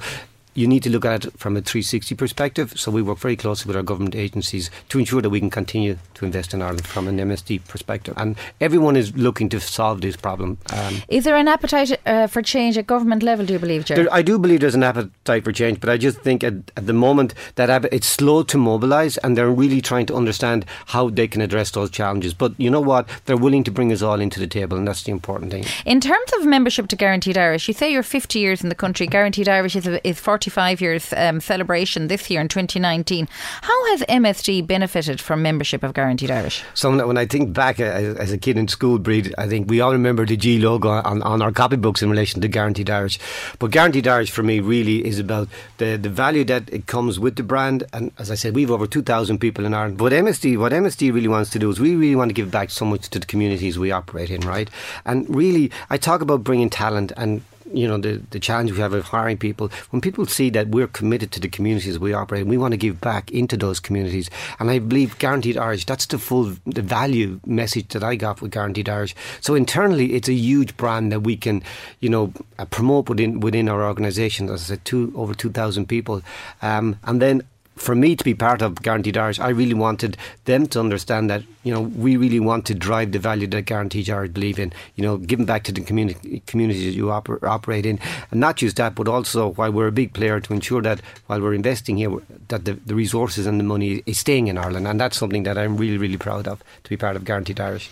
You 0.55 0.67
need 0.67 0.83
to 0.83 0.89
look 0.89 1.05
at 1.05 1.25
it 1.25 1.37
from 1.37 1.57
a 1.57 1.61
360 1.61 2.15
perspective. 2.15 2.73
So 2.79 2.91
we 2.91 3.01
work 3.01 3.19
very 3.19 3.35
closely 3.35 3.67
with 3.67 3.75
our 3.75 3.83
government 3.83 4.15
agencies 4.15 4.71
to 4.89 4.99
ensure 4.99 5.21
that 5.21 5.29
we 5.29 5.39
can 5.39 5.49
continue 5.49 5.97
to 6.15 6.25
invest 6.25 6.53
in 6.53 6.61
Ireland 6.61 6.87
from 6.87 7.07
an 7.07 7.17
MSD 7.17 7.67
perspective. 7.67 8.13
And 8.17 8.37
everyone 8.61 8.95
is 8.95 9.15
looking 9.15 9.49
to 9.49 9.59
solve 9.59 10.01
this 10.01 10.15
problem. 10.15 10.57
Um, 10.71 11.01
Is 11.09 11.25
there 11.25 11.35
an 11.35 11.47
appetite 11.47 11.99
uh, 12.05 12.27
for 12.27 12.41
change 12.41 12.77
at 12.77 12.87
government 12.87 13.21
level, 13.21 13.45
do 13.45 13.53
you 13.53 13.59
believe, 13.59 13.85
Jerry? 13.85 14.03
There, 14.03 14.13
I 14.13 14.21
do 14.21 14.39
believe 14.39 14.61
there's 14.61 14.75
an 14.75 14.83
appetite 14.83 15.43
for 15.43 15.51
change, 15.51 15.79
but 15.79 15.89
I 15.89 15.97
just 15.97 16.19
think 16.19 16.43
at, 16.43 16.53
at 16.77 16.87
the 16.87 16.93
moment 16.93 17.33
that 17.55 17.85
it's 17.93 18.07
slow 18.07 18.43
to 18.43 18.57
mobilise 18.57 19.17
and 19.17 19.37
they're 19.37 19.51
really 19.51 19.81
trying 19.81 20.05
to 20.07 20.15
understand 20.15 20.65
how 20.87 21.09
they 21.09 21.27
can 21.27 21.41
address 21.41 21.71
those 21.71 21.89
challenges. 21.89 22.33
But 22.33 22.53
you 22.57 22.69
know 22.69 22.81
what? 22.81 23.09
They're 23.25 23.37
willing 23.37 23.63
to 23.65 23.71
bring 23.71 23.91
us 23.91 24.01
all 24.01 24.21
into 24.21 24.39
the 24.39 24.47
table, 24.47 24.77
and 24.77 24.87
that's 24.87 25.03
the 25.03 25.11
important 25.11 25.51
thing. 25.51 25.65
In 25.85 25.99
terms 25.99 26.31
of 26.39 26.45
membership 26.45 26.87
to 26.87 26.95
Guaranteed 26.95 27.37
Irish, 27.37 27.67
you 27.67 27.73
say 27.73 27.91
you're 27.91 28.03
50 28.03 28.39
years 28.39 28.63
in 28.63 28.69
the 28.69 28.75
country. 28.75 29.05
Guaranteed 29.05 29.49
Irish 29.49 29.75
is, 29.75 29.87
is 30.03 30.19
45 30.45 30.81
years 30.81 31.13
um, 31.17 31.41
celebration 31.41 32.07
this 32.07 32.29
year 32.29 32.39
in 32.39 32.47
2019. 32.47 33.27
How 33.61 33.85
has 33.87 34.01
MSD 34.03 34.67
benefited 34.67 35.19
from 35.19 35.41
membership 35.41 35.81
of 35.81 35.93
Guaranteed 35.93 36.29
Irish? 36.29 36.63
So 36.75 36.95
when- 37.07 37.17
I 37.17 37.25
think 37.25 37.53
back 37.53 37.79
uh, 37.79 37.83
as, 37.83 38.17
as 38.17 38.31
a 38.31 38.37
kid 38.37 38.57
in 38.57 38.67
school, 38.67 38.99
Bríd, 38.99 39.33
I 39.37 39.47
think 39.47 39.69
we 39.69 39.81
all 39.81 39.91
remember 39.91 40.25
the 40.25 40.37
G 40.37 40.59
logo 40.59 40.89
on, 40.89 41.21
on 41.23 41.41
our 41.41 41.51
copybooks 41.51 42.03
in 42.03 42.09
relation 42.11 42.41
to 42.41 42.47
Guaranteed 42.47 42.89
Irish. 42.89 43.17
But 43.57 43.71
Guaranteed 43.71 44.07
Irish 44.07 44.29
for 44.29 44.43
me 44.43 44.59
really 44.59 45.05
is 45.05 45.17
about 45.17 45.47
the, 45.77 45.97
the 45.97 46.09
value 46.09 46.43
that 46.45 46.69
it 46.71 46.85
comes 46.85 47.19
with 47.19 47.37
the 47.37 47.43
brand. 47.43 47.83
And 47.93 48.11
as 48.19 48.29
I 48.29 48.35
said, 48.35 48.53
we've 48.53 48.69
over 48.69 48.85
2,000 48.85 49.39
people 49.39 49.65
in 49.65 49.73
Ireland. 49.73 49.97
But 49.97 50.11
MSD, 50.11 50.59
what 50.59 50.71
MSD 50.73 51.11
really 51.11 51.27
wants 51.27 51.49
to 51.51 51.59
do 51.59 51.69
is 51.71 51.79
we 51.79 51.95
really 51.95 52.15
want 52.15 52.29
to 52.29 52.33
give 52.33 52.51
back 52.51 52.69
so 52.69 52.85
much 52.85 53.09
to 53.09 53.19
the 53.19 53.25
communities 53.25 53.79
we 53.79 53.91
operate 53.91 54.29
in, 54.29 54.41
right? 54.41 54.69
And 55.05 55.27
really, 55.33 55.71
I 55.89 55.97
talk 55.97 56.21
about 56.21 56.43
bringing 56.43 56.69
talent 56.69 57.11
and 57.17 57.41
you 57.73 57.87
know 57.87 57.97
the 57.97 58.21
the 58.31 58.39
challenge 58.39 58.71
we 58.71 58.79
have 58.79 58.93
of 58.93 59.05
hiring 59.05 59.37
people. 59.37 59.69
When 59.89 60.01
people 60.01 60.25
see 60.25 60.49
that 60.51 60.69
we're 60.69 60.87
committed 60.87 61.31
to 61.33 61.39
the 61.39 61.47
communities 61.47 61.99
we 61.99 62.13
operate 62.13 62.45
we 62.45 62.57
want 62.57 62.71
to 62.73 62.77
give 62.77 63.01
back 63.01 63.31
into 63.31 63.57
those 63.57 63.79
communities. 63.79 64.29
And 64.59 64.69
I 64.69 64.79
believe 64.79 65.17
guaranteed 65.19 65.57
Irish 65.57 65.85
that's 65.85 66.05
the 66.05 66.17
full 66.17 66.55
the 66.65 66.81
value 66.81 67.39
message 67.45 67.89
that 67.89 68.03
I 68.03 68.15
got 68.15 68.41
with 68.41 68.51
guaranteed 68.51 68.89
Irish. 68.89 69.15
So 69.41 69.55
internally 69.55 70.13
it's 70.13 70.29
a 70.29 70.33
huge 70.33 70.77
brand 70.77 71.11
that 71.11 71.21
we 71.21 71.35
can 71.37 71.63
you 71.99 72.09
know 72.09 72.33
uh, 72.59 72.65
promote 72.65 73.09
within 73.09 73.39
within 73.39 73.69
our 73.69 73.83
organisation 73.83 74.49
as 74.49 74.63
I 74.63 74.75
said 74.75 74.85
two 74.85 75.11
over 75.15 75.33
2000 75.33 75.87
people. 75.87 76.21
Um, 76.61 76.97
and 77.03 77.21
then 77.21 77.43
for 77.75 77.95
me 77.95 78.15
to 78.15 78.23
be 78.23 78.33
part 78.33 78.61
of 78.61 78.81
Guaranteed 78.81 79.17
Irish, 79.17 79.39
I 79.39 79.49
really 79.49 79.73
wanted 79.73 80.17
them 80.45 80.65
to 80.67 80.79
understand 80.79 81.29
that 81.29 81.43
you 81.63 81.73
know 81.73 81.81
we 81.81 82.17
really 82.17 82.39
want 82.39 82.65
to 82.67 82.73
drive 82.73 83.11
the 83.11 83.19
value 83.19 83.47
that 83.47 83.63
Guaranteed 83.63 84.09
Irish 84.09 84.31
believe 84.31 84.59
in. 84.59 84.73
You 84.95 85.03
know, 85.03 85.17
giving 85.17 85.45
back 85.45 85.63
to 85.65 85.71
the 85.71 85.81
community 85.81 86.41
communities 86.47 86.95
you 86.95 87.05
oper- 87.05 87.43
operate 87.43 87.85
in, 87.85 87.99
and 88.31 88.39
not 88.39 88.57
just 88.57 88.77
that, 88.77 88.95
but 88.95 89.07
also 89.07 89.49
while 89.53 89.71
we're 89.71 89.87
a 89.87 89.91
big 89.91 90.13
player 90.13 90.39
to 90.39 90.53
ensure 90.53 90.81
that 90.81 91.01
while 91.27 91.41
we're 91.41 91.53
investing 91.53 91.97
here, 91.97 92.11
that 92.47 92.65
the, 92.65 92.73
the 92.73 92.95
resources 92.95 93.45
and 93.45 93.59
the 93.59 93.63
money 93.63 94.03
is 94.05 94.19
staying 94.19 94.47
in 94.47 94.57
Ireland, 94.57 94.87
and 94.87 94.99
that's 94.99 95.17
something 95.17 95.43
that 95.43 95.57
I'm 95.57 95.75
really 95.75 95.97
really 95.97 96.17
proud 96.17 96.47
of 96.47 96.63
to 96.83 96.89
be 96.89 96.97
part 96.97 97.15
of 97.15 97.25
Guaranteed 97.25 97.59
Irish. 97.59 97.89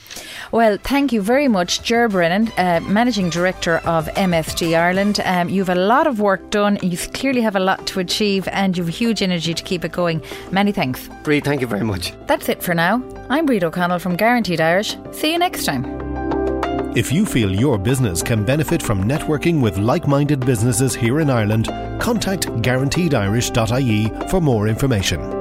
Well, 0.52 0.78
thank 0.78 1.12
you 1.12 1.22
very 1.22 1.48
much, 1.48 1.84
Ger 1.84 2.08
Brennan, 2.08 2.52
uh, 2.58 2.80
Managing 2.84 3.30
Director 3.30 3.78
of 3.80 4.08
MSD 4.08 4.78
Ireland. 4.78 5.20
Um, 5.26 5.50
you've 5.50 5.70
a 5.70 5.76
lot 5.76 6.08
of 6.08 6.20
work 6.20 6.50
done, 6.52 6.80
you 6.82 6.98
clearly 6.98 7.42
have 7.42 7.56
a 7.56 7.60
lot 7.60 7.86
to 7.88 8.00
achieve, 8.00 8.48
and 8.52 8.78
you've 8.78 8.94
huge 8.94 9.22
energy 9.22 9.54
to 9.54 9.64
keep 9.64 9.73
keep 9.74 9.84
it 9.84 9.92
going. 9.92 10.22
Many 10.52 10.72
thanks. 10.72 11.08
Bríd, 11.24 11.44
thank 11.44 11.62
you 11.62 11.68
very 11.68 11.84
much. 11.84 12.14
That's 12.28 12.48
it 12.50 12.62
for 12.62 12.76
now. 12.76 13.04
I'm 13.30 13.48
Bríd 13.48 13.64
O'Connell 13.64 14.00
from 14.00 14.16
Guaranteed 14.16 14.62
Irish. 14.62 14.96
See 15.12 15.32
you 15.32 15.40
next 15.40 15.66
time. 15.66 15.84
If 16.96 17.12
you 17.12 17.26
feel 17.26 17.52
your 17.52 17.80
business 17.80 18.22
can 18.22 18.46
benefit 18.46 18.84
from 18.84 19.04
networking 19.04 19.60
with 19.60 19.80
like 19.80 20.08
minded 20.08 20.46
businesses 20.46 20.94
here 20.94 21.22
in 21.22 21.30
Ireland, 21.32 21.66
contact 22.00 22.46
guaranteedirish.ie 22.62 24.30
for 24.30 24.40
more 24.40 24.68
information. 24.68 25.33